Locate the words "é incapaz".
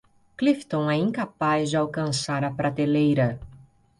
0.89-1.69